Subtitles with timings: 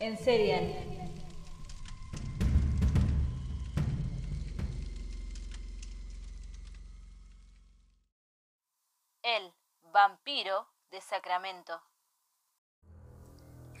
[0.00, 0.76] En serie.
[9.24, 9.52] El
[9.92, 11.80] vampiro de Sacramento.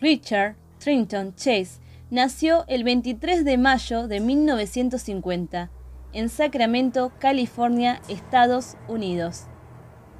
[0.00, 1.80] Richard Trinton Chase
[2.10, 5.70] nació el 23 de mayo de 1950
[6.12, 9.44] en Sacramento, California, Estados Unidos.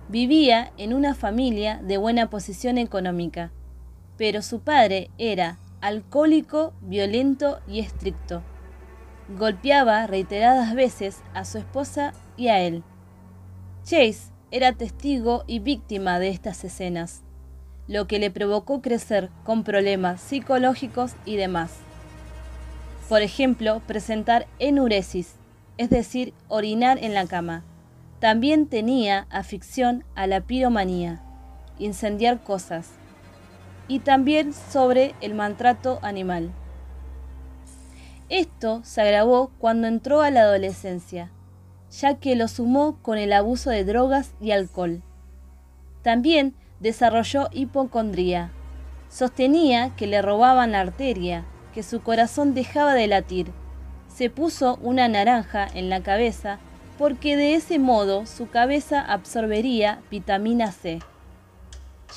[0.09, 3.51] Vivía en una familia de buena posición económica,
[4.17, 8.43] pero su padre era alcohólico, violento y estricto.
[9.37, 12.83] Golpeaba reiteradas veces a su esposa y a él.
[13.85, 17.23] Chase era testigo y víctima de estas escenas,
[17.87, 21.73] lo que le provocó crecer con problemas psicológicos y demás.
[23.09, 25.35] Por ejemplo, presentar enuresis,
[25.79, 27.65] es decir, orinar en la cama.
[28.21, 31.23] También tenía afición a la piromanía,
[31.79, 32.91] incendiar cosas,
[33.89, 36.53] y también sobre el maltrato animal.
[38.29, 41.33] Esto se agravó cuando entró a la adolescencia,
[41.91, 45.03] ya que lo sumó con el abuso de drogas y alcohol.
[46.03, 48.53] También desarrolló hipocondría.
[49.09, 53.51] Sostenía que le robaban la arteria, que su corazón dejaba de latir.
[54.09, 56.59] Se puso una naranja en la cabeza
[56.99, 60.99] porque de ese modo su cabeza absorbería vitamina C.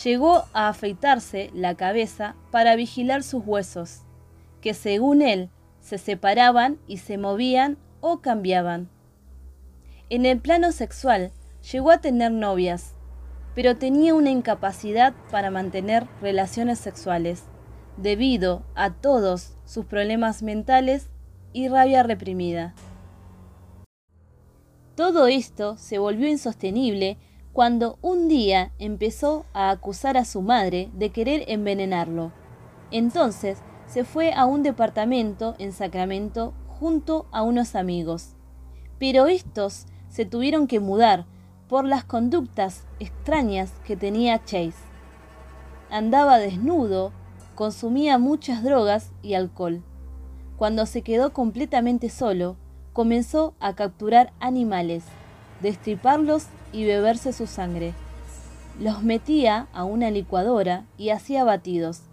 [0.03, 4.02] Llegó a afeitarse la cabeza para vigilar sus huesos,
[4.61, 8.89] que según él se separaban y se movían o cambiaban.
[10.09, 11.31] En el plano sexual
[11.72, 12.95] llegó a tener novias,
[13.53, 17.44] pero tenía una incapacidad para mantener relaciones sexuales,
[17.97, 21.09] debido a todos sus problemas mentales
[21.53, 22.73] y rabia reprimida.
[24.95, 27.17] Todo esto se volvió insostenible
[27.53, 32.31] cuando un día empezó a acusar a su madre de querer envenenarlo.
[32.91, 33.57] Entonces
[33.88, 38.35] se fue a un departamento en Sacramento junto a unos amigos.
[39.00, 41.25] Pero estos se tuvieron que mudar
[41.67, 44.73] por las conductas extrañas que tenía Chase.
[45.89, 47.12] Andaba desnudo,
[47.56, 49.83] consumía muchas drogas y alcohol.
[50.57, 52.56] Cuando se quedó completamente solo,
[52.94, 55.03] comenzó a capturar animales,
[55.62, 57.93] destriparlos y beberse su sangre.
[58.79, 62.03] Los metía a una licuadora y hacía batidos,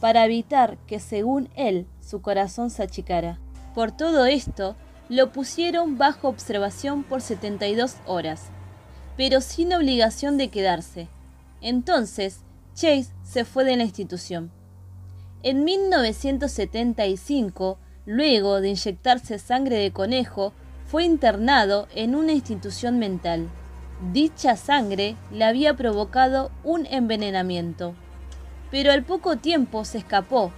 [0.00, 3.38] para evitar que, según él, su corazón se achicara.
[3.74, 4.76] Por todo esto,
[5.08, 8.46] lo pusieron bajo observación por 72 horas,
[9.16, 11.08] pero sin obligación de quedarse.
[11.60, 12.40] Entonces,
[12.74, 14.50] Chase se fue de la institución.
[15.42, 20.52] En 1975, luego de inyectarse sangre de conejo,
[20.86, 23.48] fue internado en una institución mental.
[24.00, 27.94] Dicha sangre le había provocado un envenenamiento.
[28.70, 30.52] Pero al poco tiempo se escapó.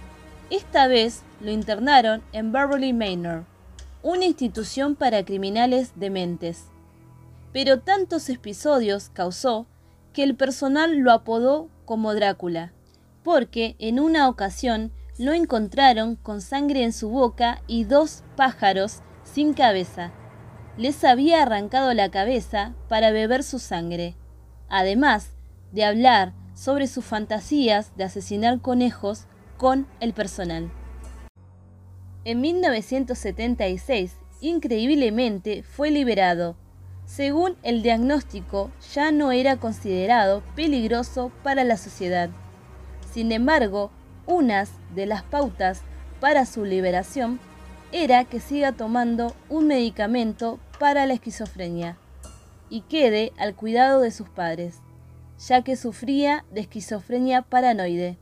[0.51, 3.45] Esta vez lo internaron en Beverly Manor,
[4.03, 6.65] una institución para criminales dementes.
[7.51, 9.65] Pero tantos episodios causó
[10.13, 12.73] que el personal lo apodó como Drácula,
[13.23, 19.53] porque en una ocasión lo encontraron con sangre en su boca y dos pájaros sin
[19.53, 20.11] cabeza
[20.81, 24.15] les había arrancado la cabeza para beber su sangre,
[24.67, 25.29] además
[25.71, 29.27] de hablar sobre sus fantasías de asesinar conejos
[29.57, 30.71] con el personal.
[32.25, 36.55] En 1976, increíblemente, fue liberado.
[37.05, 42.31] Según el diagnóstico, ya no era considerado peligroso para la sociedad.
[43.13, 43.91] Sin embargo,
[44.25, 45.83] unas de las pautas
[46.19, 47.39] para su liberación
[47.91, 51.95] era que siga tomando un medicamento para la esquizofrenia
[52.67, 54.81] y quede al cuidado de sus padres,
[55.37, 58.17] ya que sufría de esquizofrenia paranoide.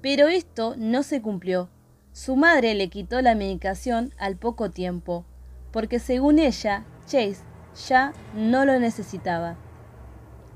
[0.00, 1.68] Pero esto no se cumplió.
[2.12, 5.26] Su madre le quitó la medicación al poco tiempo,
[5.70, 7.42] porque según ella, Chase
[7.86, 9.58] ya no lo necesitaba.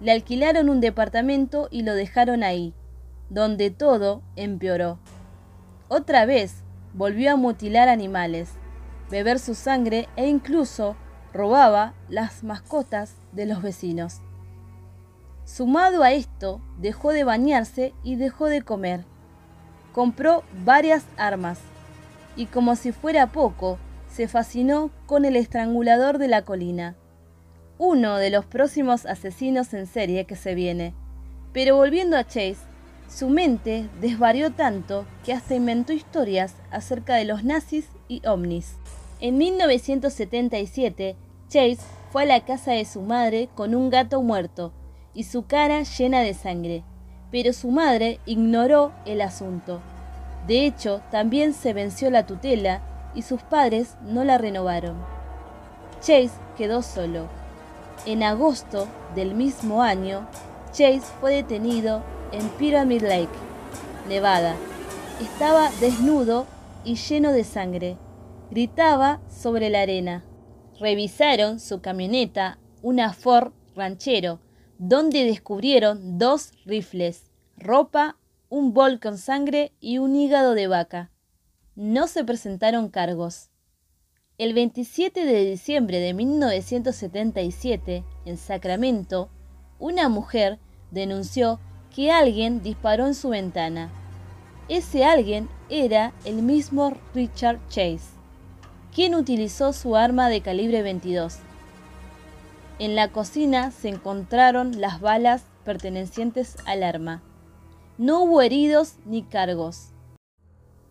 [0.01, 2.73] Le alquilaron un departamento y lo dejaron ahí,
[3.29, 4.99] donde todo empeoró.
[5.89, 6.65] Otra vez
[6.95, 8.53] volvió a mutilar animales,
[9.11, 10.97] beber su sangre e incluso
[11.33, 14.21] robaba las mascotas de los vecinos.
[15.45, 19.05] Sumado a esto, dejó de bañarse y dejó de comer.
[19.93, 21.59] Compró varias armas
[22.37, 23.79] y como si fuera poco,
[24.11, 26.97] se fascinó con el estrangulador de la colina,
[27.79, 30.95] uno de los próximos asesinos en serie que se viene.
[31.53, 32.59] Pero volviendo a Chase,
[33.09, 38.77] su mente desvarió tanto que hasta inventó historias acerca de los nazis y ovnis.
[39.23, 41.15] En 1977,
[41.49, 41.79] Chase
[42.11, 44.73] fue a la casa de su madre con un gato muerto
[45.13, 46.85] y su cara llena de sangre,
[47.31, 49.83] pero su madre ignoró el asunto.
[50.47, 52.81] De hecho, también se venció la tutela
[53.15, 54.97] y sus padres no la renovaron.
[56.01, 57.27] Chase quedó solo.
[58.07, 60.27] En agosto del mismo año,
[60.73, 62.03] Chase fue detenido
[62.33, 63.29] en Pyramid Lake,
[64.09, 64.57] Nevada.
[65.21, 66.47] Estaba desnudo
[66.85, 67.99] y lleno de sangre.
[68.51, 70.25] Gritaba sobre la arena.
[70.81, 74.41] Revisaron su camioneta, una Ford Ranchero,
[74.79, 78.17] donde descubrieron dos rifles, ropa,
[78.49, 81.13] un bol con sangre y un hígado de vaca.
[81.77, 83.51] No se presentaron cargos.
[84.37, 89.31] El 27 de diciembre de 1977, en Sacramento,
[89.79, 90.59] una mujer
[90.91, 91.61] denunció
[91.95, 93.93] que alguien disparó en su ventana.
[94.69, 98.20] Ese alguien era el mismo Richard Chase,
[98.95, 101.39] quien utilizó su arma de calibre 22.
[102.79, 107.23] En la cocina se encontraron las balas pertenecientes al arma.
[107.99, 109.91] No hubo heridos ni cargos.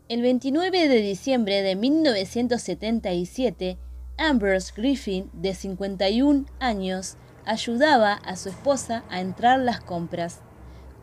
[0.07, 3.77] El 29 de diciembre de 1977,
[4.17, 10.39] Ambrose Griffin, de 51 años, ayudaba a su esposa a entrar las compras,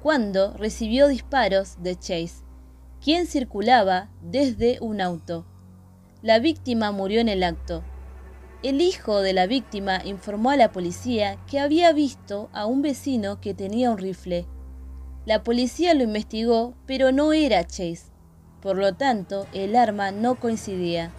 [0.02, 2.44] cuando recibió disparos de Chase,
[3.00, 5.44] quien circulaba desde un auto.
[6.22, 7.82] La víctima murió en el acto.
[8.62, 13.40] El hijo de la víctima informó a la policía que había visto a un vecino
[13.40, 14.46] que tenía un rifle.
[15.24, 18.16] La policía lo investigó, pero no era Chase
[18.66, 21.12] por lo tanto, el arma no coincidía.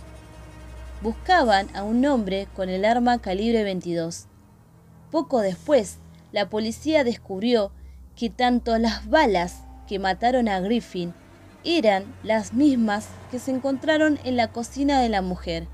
[1.02, 4.26] Buscaban a un hombre con el arma calibre 22.
[5.12, 6.00] Poco después,
[6.34, 7.72] la policía descubrió
[8.18, 11.14] que tanto las balas que mataron a Griffin
[11.64, 15.68] eran las mismas que se encontraron en la cocina de la mujer,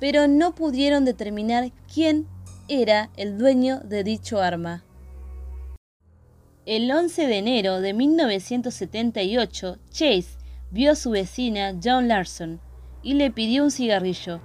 [0.00, 2.26] pero no pudieron determinar quién
[2.68, 4.84] era el dueño de dicho arma.
[6.64, 10.38] El 11 de enero de 1978, Chase
[10.70, 12.60] vio a su vecina John Larson
[13.02, 14.40] y le pidió un cigarrillo,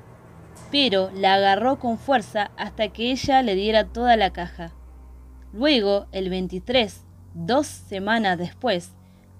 [0.71, 4.73] pero la agarró con fuerza hasta que ella le diera toda la caja.
[5.53, 7.03] Luego, el 23,
[7.33, 8.91] dos semanas después,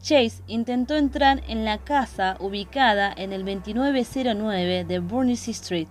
[0.01, 5.87] Chase intentó entrar en la casa ubicada en el 2909 de Burnissy Street.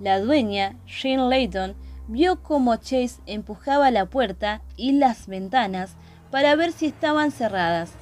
[0.00, 1.74] La dueña, Shane Layton,
[2.08, 5.96] vio cómo Chase empujaba la puerta y las ventanas
[6.30, 7.92] para ver si estaban cerradas,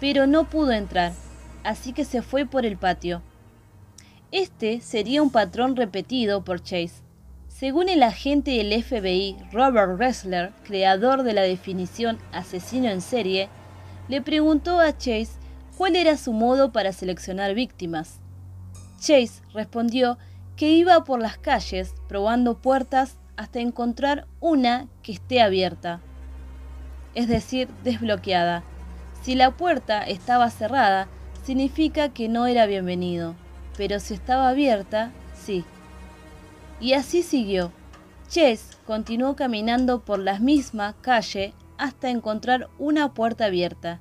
[0.00, 1.12] pero no pudo entrar
[1.64, 3.22] así que se fue por el patio.
[4.32, 7.02] Este sería un patrón repetido por Chase.
[7.48, 13.48] Según el agente del FBI Robert Ressler, creador de la definición asesino en serie,
[14.10, 15.30] le preguntó a Chase
[15.78, 18.18] cuál era su modo para seleccionar víctimas.
[18.98, 20.18] Chase respondió
[20.56, 26.00] que iba por las calles probando puertas hasta encontrar una que esté abierta,
[27.14, 28.64] es decir, desbloqueada.
[29.22, 31.06] Si la puerta estaba cerrada,
[31.44, 33.36] significa que no era bienvenido,
[33.76, 35.64] pero si estaba abierta, sí.
[36.80, 37.70] Y así siguió.
[38.28, 44.00] Chess continuó caminando por la misma calle hasta encontrar una puerta abierta.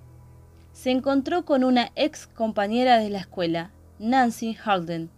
[0.74, 5.10] Se encontró con una ex compañera de la escuela, Nancy Halden.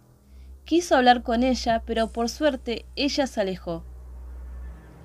[0.64, 3.84] Quiso hablar con ella, pero por suerte ella se alejó.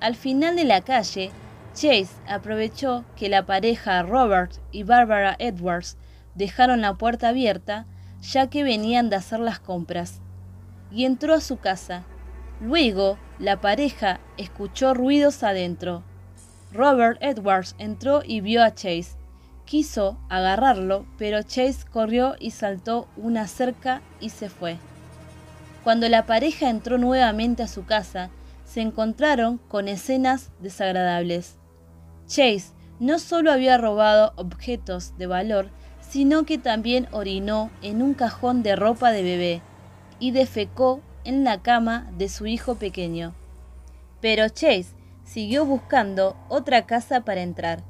[0.00, 1.32] Al final de la calle,
[1.74, 5.96] Chase aprovechó que la pareja Robert y Barbara Edwards
[6.34, 7.86] dejaron la puerta abierta
[8.20, 10.20] ya que venían de hacer las compras,
[10.90, 12.04] y entró a su casa.
[12.60, 16.02] Luego, la pareja escuchó ruidos adentro.
[16.72, 19.16] Robert Edwards entró y vio a Chase.
[19.64, 24.76] Quiso agarrarlo, pero Chase corrió y saltó una cerca y se fue.
[25.84, 28.30] Cuando la pareja entró nuevamente a su casa,
[28.64, 31.56] se encontraron con escenas desagradables.
[32.26, 35.70] Chase no solo había robado objetos de valor,
[36.00, 39.62] sino que también orinó en un cajón de ropa de bebé
[40.18, 43.34] y defecó en la cama de su hijo pequeño.
[44.20, 44.97] Pero Chase
[45.28, 47.82] siguió buscando otra casa para entrar.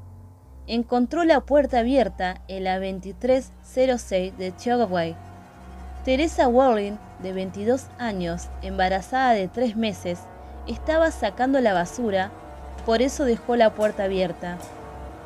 [0.67, 5.15] Encontró la puerta abierta en la 2306 de Chogaway.
[6.03, 10.19] Teresa Warren, de 22 años, embarazada de 3 meses,
[10.67, 12.29] estaba sacando la basura,
[12.85, 14.57] por eso dejó la puerta abierta.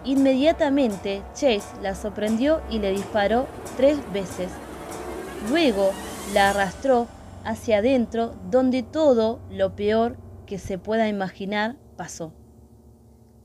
[0.05, 4.49] Inmediatamente Chase la sorprendió y le disparó tres veces.
[5.49, 5.91] Luego
[6.33, 7.07] la arrastró
[7.43, 12.33] hacia adentro donde todo lo peor que se pueda imaginar pasó.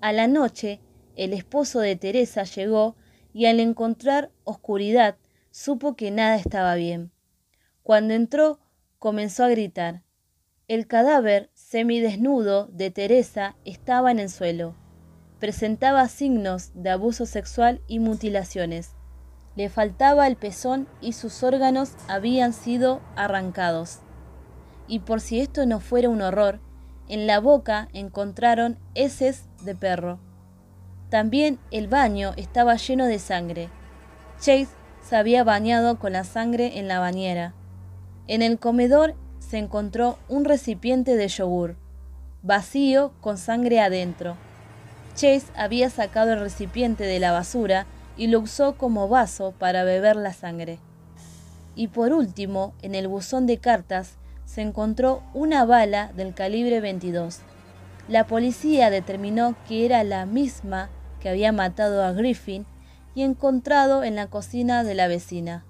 [0.00, 0.80] A la noche,
[1.16, 2.96] el esposo de Teresa llegó
[3.32, 5.16] y al encontrar oscuridad
[5.50, 7.12] supo que nada estaba bien.
[7.82, 8.60] Cuando entró,
[8.98, 10.02] comenzó a gritar.
[10.66, 14.74] El cadáver semidesnudo de Teresa estaba en el suelo
[15.38, 18.92] presentaba signos de abuso sexual y mutilaciones.
[19.56, 24.00] Le faltaba el pezón y sus órganos habían sido arrancados.
[24.86, 26.60] Y por si esto no fuera un horror,
[27.08, 30.18] en la boca encontraron heces de perro.
[31.10, 33.70] También el baño estaba lleno de sangre.
[34.40, 34.68] Chase
[35.02, 37.54] se había bañado con la sangre en la bañera.
[38.26, 41.76] En el comedor se encontró un recipiente de yogur,
[42.42, 44.36] vacío con sangre adentro.
[45.14, 47.86] Chase había sacado el recipiente de la basura
[48.18, 50.78] y lo usó como vaso para beber la sangre.
[51.74, 57.40] Y por último, en el buzón de cartas se encontró una bala del calibre 22.
[58.08, 60.88] La policía determinó que era la misma
[61.20, 62.64] que había matado a Griffin
[63.14, 65.66] y encontrado en la cocina de la vecina.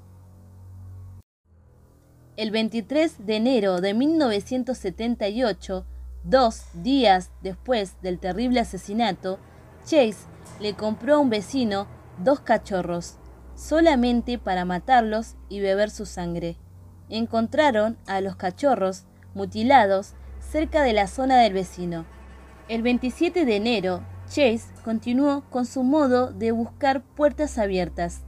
[2.37, 5.85] El 23 de enero de 1978,
[6.23, 9.41] dos días después del terrible asesinato,
[9.85, 10.29] Chase
[10.61, 11.89] le compró a un vecino
[12.23, 13.17] dos cachorros,
[13.57, 16.59] solamente para matarlos y beber su sangre.
[17.11, 22.05] Encontraron a los cachorros mutilados cerca de la zona del vecino.
[22.69, 28.23] El 27 de enero, Chase continuó con su modo de buscar puertas abiertas.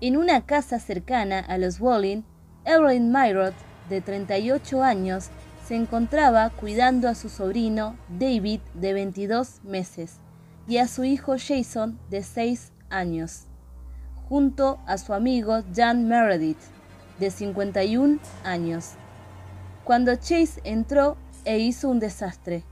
[0.00, 2.22] En una casa cercana a los Walling,
[2.64, 3.54] Evelyn Myrod,
[3.88, 5.28] de 38 años,
[5.66, 10.16] se encontraba cuidando a su sobrino David, de 22 meses,
[10.66, 13.44] y a su hijo Jason, de 6 años,
[14.28, 16.58] junto a su amigo Jan Meredith,
[17.22, 18.94] de 51 años,
[19.84, 22.64] cuando Chase entró e hizo un desastre.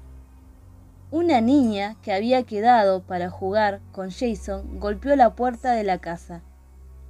[1.12, 6.42] Una niña que había quedado para jugar con Jason golpeó la puerta de la casa.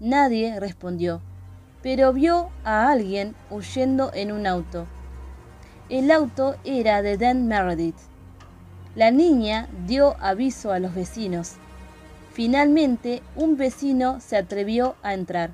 [0.00, 1.23] Nadie respondió,
[1.82, 4.87] pero vio a alguien huyendo en un auto.
[5.88, 7.97] El auto era de Dan Meredith.
[8.94, 11.54] La niña dio aviso a los vecinos.
[12.35, 15.52] Finalmente, un vecino se atrevió a entrar.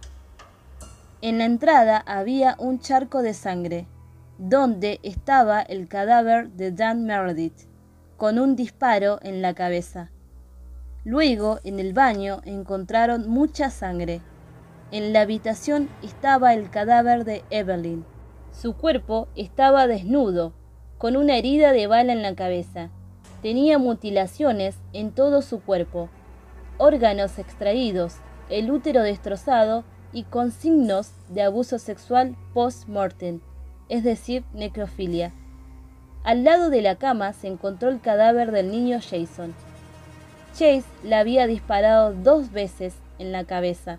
[1.23, 3.87] En la entrada había un charco de sangre,
[4.39, 7.69] donde estaba el cadáver de Dan Meredith
[8.19, 10.11] con un disparo en la cabeza.
[11.05, 14.21] Luego, en el baño, encontraron mucha sangre.
[14.91, 18.05] En la habitación estaba el cadáver de Evelyn.
[18.53, 20.53] Su cuerpo estaba desnudo,
[20.99, 22.91] con una herida de bala en la cabeza.
[23.41, 26.11] Tenía mutilaciones en todo su cuerpo,
[26.79, 28.17] órganos extraídos,
[28.51, 29.85] el útero destrozado
[30.17, 33.41] y con signos de abuso sexual post-mortem,
[33.91, 35.35] es decir, necrofilia.
[36.25, 39.55] Al lado de la cama se encontró el cadáver del niño Jason.
[40.55, 43.99] Chase le había disparado dos veces en la cabeza.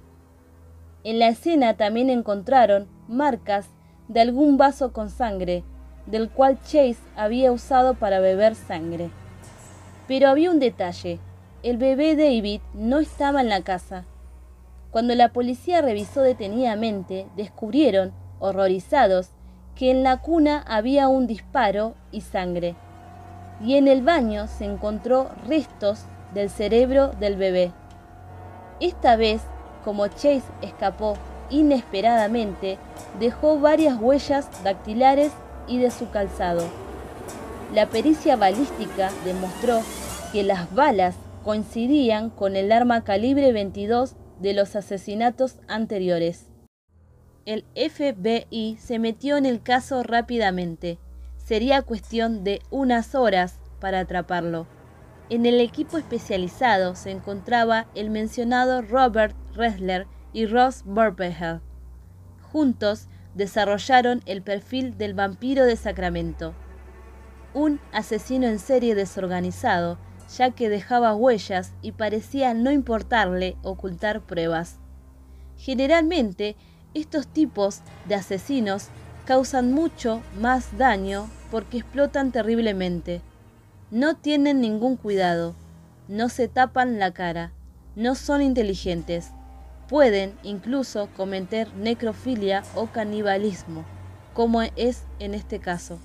[1.03, 3.67] En la escena también encontraron marcas
[4.07, 5.63] de algún vaso con sangre,
[6.07, 9.11] del cual Chase había usado para beber sangre.
[10.07, 11.19] Pero había un detalle,
[11.61, 14.05] el bebé David no estaba en la casa.
[14.97, 19.29] Cuando la policía revisó detenidamente, descubrieron, horrorizados,
[19.75, 22.73] que en la cuna había un disparo y sangre,
[23.63, 25.99] y en el baño se encontró restos
[26.33, 27.73] del cerebro del bebé.
[28.79, 29.43] Esta vez,
[29.85, 31.13] como Chase escapó
[31.51, 32.79] inesperadamente,
[33.19, 35.31] dejó varias huellas dactilares
[35.67, 36.63] y de su calzado.
[37.71, 39.79] La pericia balística demostró
[40.33, 41.13] que las balas
[41.43, 46.47] coincidían con el arma calibre 22 de los asesinatos anteriores.
[47.45, 50.99] El FBI se metió en el caso rápidamente.
[51.37, 54.67] Sería cuestión de unas horas para atraparlo.
[55.29, 61.61] En el equipo especializado se encontraba el mencionado Robert Ressler y Ross Burpehel.
[62.51, 66.53] Juntos desarrollaron el perfil del vampiro de Sacramento.
[67.53, 69.97] Un asesino en serie desorganizado,
[70.35, 74.77] ya que dejaba huellas y parecía no importarle ocultar pruebas.
[75.57, 76.55] Generalmente
[76.93, 78.87] estos tipos de asesinos
[79.25, 83.21] causan mucho más daño porque explotan terriblemente.
[83.91, 85.55] No tienen ningún cuidado,
[86.07, 87.51] no se tapan la cara,
[87.95, 89.31] no son inteligentes,
[89.87, 93.85] pueden incluso cometer necrofilia o canibalismo,
[94.33, 95.99] como es en este caso.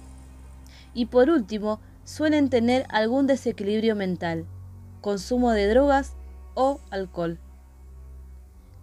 [0.94, 4.46] Y por último, suelen tener algún desequilibrio mental,
[5.00, 6.14] consumo de drogas
[6.54, 7.38] o alcohol.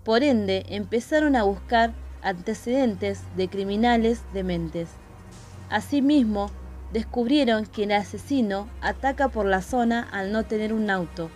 [0.04, 4.90] Por ende, empezaron a buscar antecedentes de criminales dementes.
[5.70, 6.50] Asimismo,
[6.94, 11.30] descubrieron que el asesino ataca por la zona al no tener un auto,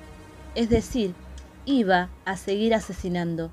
[0.55, 1.13] es decir,
[1.65, 3.51] iba a seguir asesinando.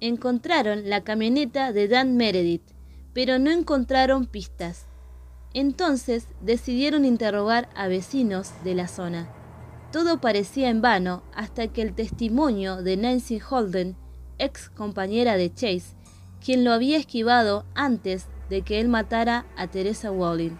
[0.00, 2.62] Encontraron la camioneta de Dan Meredith,
[3.12, 4.86] pero no encontraron pistas.
[5.54, 9.28] Entonces decidieron interrogar a vecinos de la zona.
[9.92, 13.96] Todo parecía en vano hasta que el testimonio de Nancy Holden,
[14.38, 15.94] ex compañera de Chase,
[16.42, 20.56] quien lo había esquivado antes de que él matara a Teresa Walling.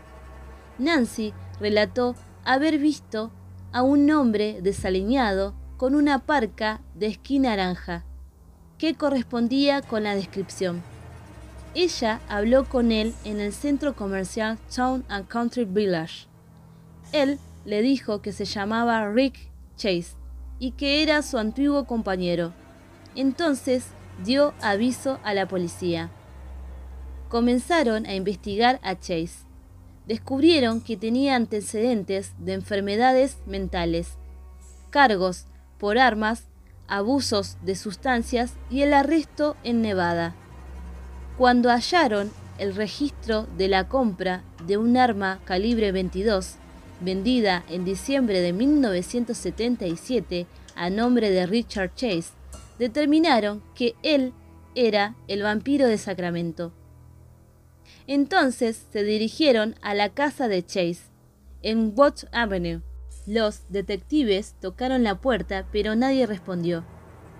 [0.78, 3.30] Nancy relató haber visto
[3.72, 8.04] a un hombre desaliñado con una parca de esquí naranja,
[8.78, 10.82] que correspondía con la descripción.
[11.74, 16.26] Ella habló con él en el centro comercial Town and Country Village.
[17.12, 20.16] Él le dijo que se llamaba Rick Chase
[20.58, 22.52] y que era su antiguo compañero.
[23.14, 23.86] Entonces
[24.22, 26.10] dio aviso a la policía.
[27.30, 29.46] Comenzaron a investigar a Chase.
[30.06, 34.18] Descubrieron que tenía antecedentes de enfermedades mentales,
[34.90, 35.46] cargos
[35.78, 36.48] por armas,
[36.86, 40.34] abusos de sustancias y el arresto en Nevada.
[41.42, 46.54] Cuando hallaron el registro de la compra de un arma calibre 22,
[47.00, 50.46] vendida en diciembre de 1977
[50.76, 52.30] a nombre de Richard Chase,
[52.78, 54.32] determinaron que él
[54.76, 56.72] era el vampiro de Sacramento.
[58.06, 61.10] Entonces se dirigieron a la casa de Chase,
[61.62, 62.82] en Watts Avenue.
[63.26, 66.84] Los detectives tocaron la puerta, pero nadie respondió.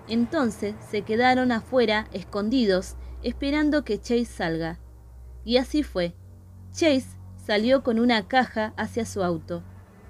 [0.09, 4.79] Entonces se quedaron afuera, escondidos, esperando que Chase salga.
[5.45, 6.13] Y así fue.
[6.71, 9.63] Chase salió con una caja hacia su auto,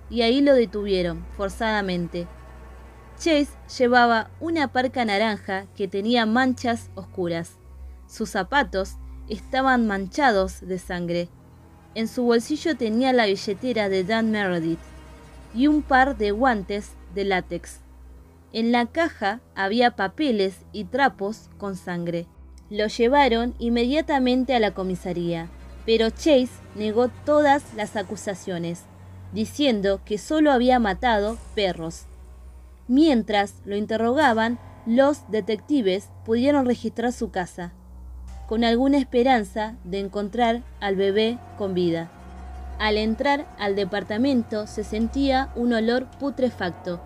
[0.10, 2.28] y ahí lo detuvieron, forzadamente.
[3.18, 7.58] Chase llevaba una parca naranja que tenía manchas oscuras.
[8.08, 8.98] Sus zapatos
[9.30, 11.30] estaban manchados de sangre.
[11.96, 14.80] En su bolsillo tenía la billetera de Dan Meredith
[15.54, 17.80] y un par de guantes de látex.
[18.52, 22.28] En la caja había papeles y trapos con sangre.
[22.74, 25.48] Lo llevaron inmediatamente a la comisaría,
[25.86, 28.82] pero Chase negó todas las acusaciones,
[29.32, 32.08] diciendo que solo había matado perros.
[32.88, 37.74] Mientras lo interrogaban, los detectives pudieron registrar su casa,
[38.48, 42.10] con alguna esperanza de encontrar al bebé con vida.
[42.80, 47.00] Al entrar al departamento se sentía un olor putrefacto.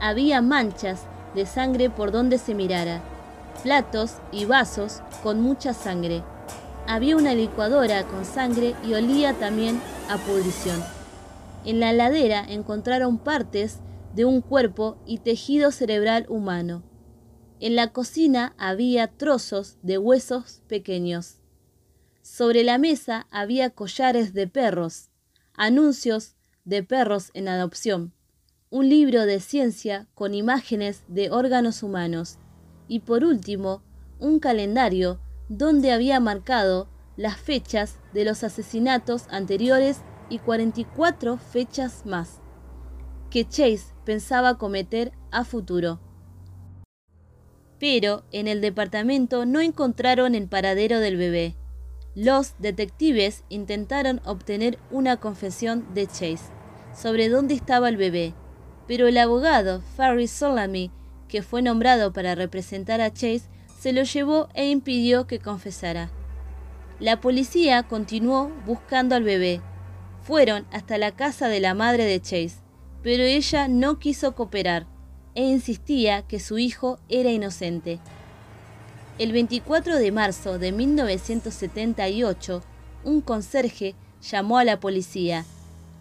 [0.00, 1.02] Había manchas
[1.34, 3.02] de sangre por donde se mirara
[3.62, 6.22] platos y vasos con mucha sangre.
[6.86, 10.82] Había una licuadora con sangre y olía también a pudrición.
[11.64, 13.78] En la ladera encontraron partes
[14.14, 16.82] de un cuerpo y tejido cerebral humano.
[17.60, 21.36] En la cocina había trozos de huesos pequeños.
[22.22, 25.10] Sobre la mesa había collares de perros,
[25.54, 28.14] anuncios de perros en adopción,
[28.70, 32.38] un libro de ciencia con imágenes de órganos humanos
[32.90, 33.82] y por último
[34.18, 42.40] un calendario donde había marcado las fechas de los asesinatos anteriores y 44 fechas más
[43.30, 46.00] que Chase pensaba cometer a futuro.
[47.78, 51.54] Pero en el departamento no encontraron el paradero del bebé.
[52.16, 56.50] Los detectives intentaron obtener una confesión de Chase
[56.92, 58.34] sobre dónde estaba el bebé,
[58.88, 60.90] pero el abogado Farry Solamy
[61.30, 63.44] que fue nombrado para representar a Chase,
[63.78, 66.10] se lo llevó e impidió que confesara.
[66.98, 69.62] La policía continuó buscando al bebé.
[70.22, 72.56] Fueron hasta la casa de la madre de Chase,
[73.02, 74.86] pero ella no quiso cooperar
[75.34, 78.00] e insistía que su hijo era inocente.
[79.18, 82.62] El 24 de marzo de 1978,
[83.04, 85.44] un conserje llamó a la policía,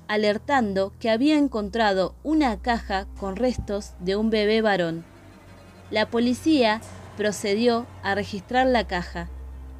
[0.07, 5.05] alertando que había encontrado una caja con restos de un bebé varón.
[5.91, 6.81] La policía
[7.17, 9.29] procedió a registrar la caja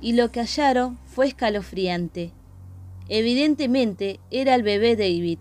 [0.01, 2.31] y lo que hallaron fue escalofriante.
[3.09, 5.39] Evidentemente era el bebé David.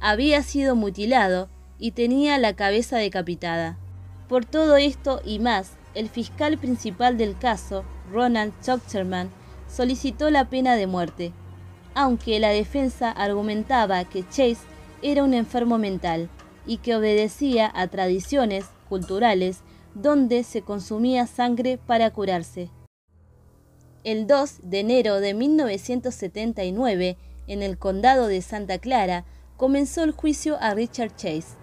[0.00, 1.48] Había sido mutilado
[1.78, 3.78] y tenía la cabeza decapitada.
[4.28, 9.30] Por todo esto y más, el fiscal principal del caso, Ronald Chocterman,
[9.68, 11.32] solicitó la pena de muerte,
[11.94, 14.58] aunque la defensa argumentaba que Chase
[15.02, 16.28] era un enfermo mental
[16.66, 19.60] y que obedecía a tradiciones culturales
[19.96, 22.70] donde se consumía sangre para curarse.
[24.04, 29.24] El 2 de enero de 1979, en el condado de Santa Clara,
[29.56, 31.56] comenzó el juicio a Richard Chase.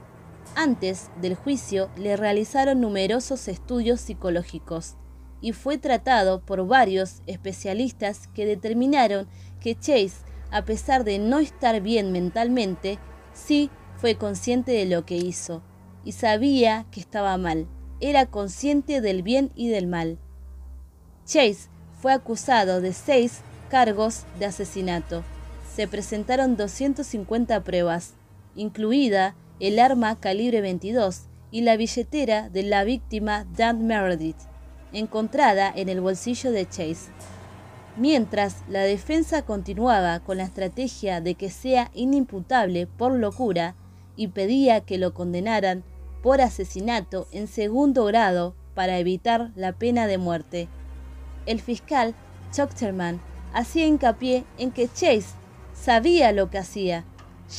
[0.56, 4.96] Antes del juicio le realizaron numerosos estudios psicológicos
[5.40, 9.28] y fue tratado por varios especialistas que determinaron
[9.60, 12.98] que Chase, a pesar de no estar bien mentalmente,
[13.32, 15.62] sí fue consciente de lo que hizo
[16.04, 17.68] y sabía que estaba mal
[18.04, 20.18] era consciente del bien y del mal.
[21.26, 21.70] Chase
[22.02, 23.40] fue acusado de seis
[23.70, 25.24] cargos de asesinato.
[25.74, 28.14] Se presentaron 250 pruebas,
[28.56, 34.36] incluida el arma calibre 22 y la billetera de la víctima Dan Meredith,
[34.92, 37.10] encontrada en el bolsillo de Chase.
[37.96, 43.76] Mientras la defensa continuaba con la estrategia de que sea inimputable por locura
[44.18, 45.86] y pedía que lo condenaran
[46.24, 50.70] por asesinato en segundo grado para evitar la pena de muerte.
[51.46, 52.16] El fiscal
[52.52, 53.22] Chocterman
[53.54, 55.36] hacía hincapié en que Chase
[55.74, 57.04] sabía lo que hacía,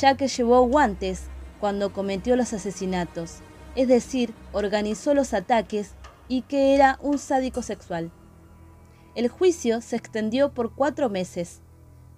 [0.01, 1.25] ya que llevó guantes
[1.61, 3.41] cuando cometió los asesinatos,
[3.77, 5.93] es decir, organizó los ataques
[6.27, 8.11] y que era un sádico sexual.
[9.15, 11.61] El juicio se extendió por cuatro meses.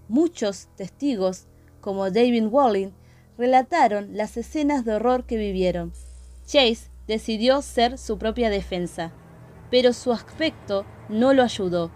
[0.08, 1.48] Muchos testigos,
[1.80, 2.92] como David Walling,
[3.36, 5.92] relataron las escenas de horror que vivieron.
[6.46, 9.12] Chase decidió ser su propia defensa,
[9.70, 11.90] pero su aspecto no lo ayudó.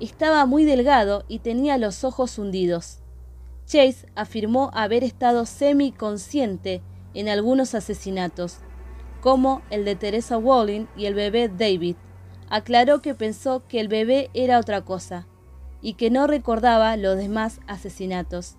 [0.00, 2.98] Estaba muy delgado y tenía los ojos hundidos.
[3.64, 6.82] Chase afirmó haber estado semi-consciente
[7.14, 8.58] en algunos asesinatos,
[9.22, 11.96] como el de Teresa Walling y el bebé David.
[12.50, 15.26] Aclaró que pensó que el bebé era otra cosa
[15.80, 18.56] y que no recordaba los demás asesinatos.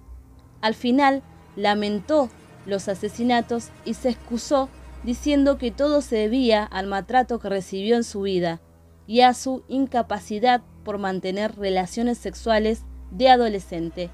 [0.62, 1.22] Al final,
[1.56, 2.30] lamentó
[2.66, 4.70] los asesinatos y se excusó
[5.08, 8.60] diciendo que todo se debía al maltrato que recibió en su vida
[9.08, 14.10] y a su incapacidad por mantener relaciones sexuales de adolescente.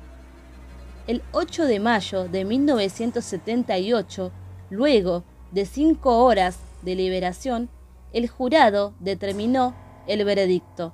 [1.08, 4.32] El 8 de mayo de 1978,
[4.69, 7.69] luego de cinco horas de liberación,
[8.12, 9.73] el jurado determinó
[10.06, 10.93] el veredicto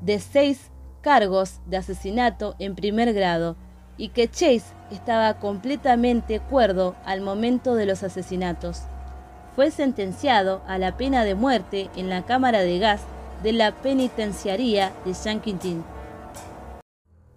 [0.00, 0.70] de seis
[1.02, 3.58] cargos de asesinato en primer grado
[3.98, 8.84] y que Chase estaba completamente cuerdo al momento de los asesinatos.
[9.54, 13.02] Fue sentenciado a la pena de muerte en la cámara de gas
[13.42, 15.84] de la penitenciaría de San Quintín.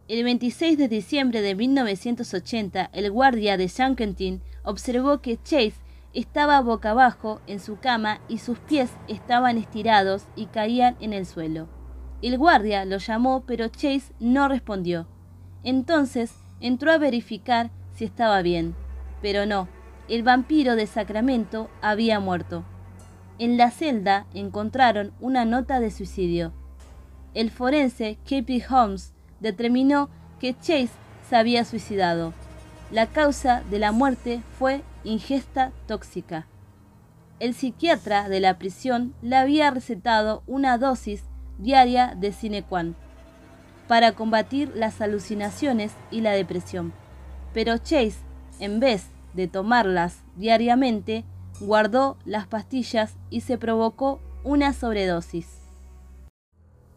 [0.08, 5.74] El 26 de diciembre de 1980, el guardia de San Quentin observó que Chase
[6.14, 11.26] estaba boca abajo en su cama y sus pies estaban estirados y caían en el
[11.26, 11.68] suelo.
[12.22, 15.08] El guardia lo llamó, pero Chase no respondió.
[15.64, 18.76] Entonces entró a verificar si estaba bien,
[19.22, 19.68] pero no,
[20.10, 22.64] el vampiro de Sacramento había muerto.
[23.40, 26.54] En la celda encontraron una nota de suicidio.
[27.34, 28.64] El forense K.P.
[28.70, 30.90] Holmes determinó que Chase
[31.30, 32.34] se había suicidado.
[32.92, 36.48] La causa de la muerte fue ingesta tóxica.
[37.40, 41.24] El psiquiatra de la prisión le había recetado una dosis
[41.60, 42.96] diaria de Cinequan
[43.88, 46.94] para combatir las alucinaciones y la depresión.
[47.54, 48.18] Pero Chase,
[48.60, 51.24] en vez de tomarlas diariamente,
[51.62, 55.48] guardó las pastillas y se provocó una sobredosis.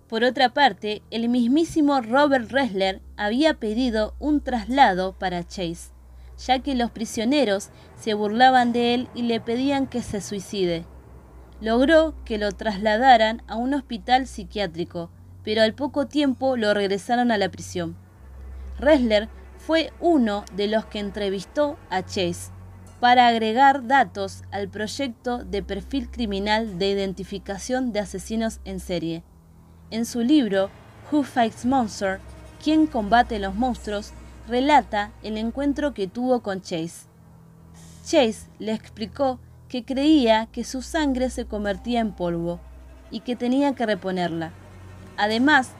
[0.08, 5.92] Por otra parte, el mismísimo Robert Ressler había pedido un traslado para Chase,
[6.38, 10.84] ya que los prisioneros se burlaban de él y le pedían que se suicide.
[11.60, 15.10] Logró que lo trasladaran a un hospital psiquiátrico,
[15.44, 17.96] pero al poco tiempo lo regresaron a la prisión.
[18.78, 19.28] Ressler
[19.66, 22.50] fue uno de los que entrevistó a Chase
[22.98, 29.22] para agregar datos al proyecto de perfil criminal de identificación de asesinos en serie.
[29.90, 30.70] En su libro
[31.10, 32.20] Who Fights Monster?
[32.62, 34.12] ¿Quién combate los monstruos?
[34.48, 37.06] relata el encuentro que tuvo con Chase.
[38.04, 42.58] Chase le explicó que creía que su sangre se convertía en polvo
[43.10, 44.52] y que tenía que reponerla.
[45.16, 45.70] Además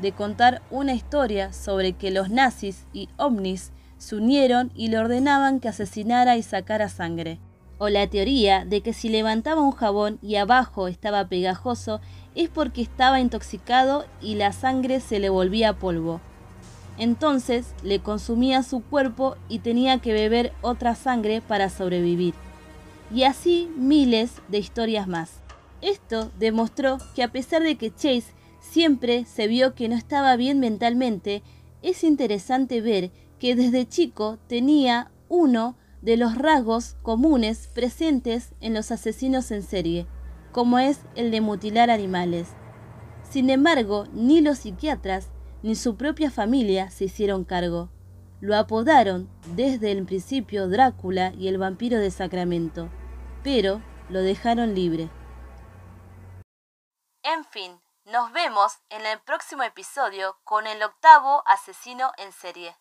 [0.00, 5.60] de contar una historia sobre que los nazis y ovnis se unieron y le ordenaban
[5.60, 7.38] que asesinara y sacara sangre.
[7.78, 12.00] O la teoría de que si levantaba un jabón y abajo estaba pegajoso
[12.34, 16.20] es porque estaba intoxicado y la sangre se le volvía polvo.
[16.98, 22.34] Entonces le consumía su cuerpo y tenía que beber otra sangre para sobrevivir.
[23.14, 25.40] Y así miles de historias más.
[25.82, 28.32] Esto demostró que a pesar de que Chase
[28.70, 31.42] siempre se vio que no estaba bien mentalmente,
[31.82, 38.90] es interesante ver que desde chico tenía uno de los rasgos comunes presentes en los
[38.90, 40.06] asesinos en serie,
[40.52, 42.48] como es el de mutilar animales.
[43.28, 45.30] Sin embargo, ni los psiquiatras
[45.62, 47.90] ni su propia familia se hicieron cargo.
[48.40, 52.88] Lo apodaron desde el principio Drácula y el vampiro de Sacramento,
[53.42, 55.08] pero lo dejaron libre.
[57.22, 57.72] En fin,
[58.06, 62.76] nos vemos en el próximo episodio con el octavo asesino en serie.